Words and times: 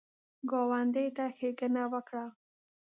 ګاونډي 0.49 1.05
ته 1.15 1.25
ښېګڼه 1.37 1.83
وکړه 1.93 2.25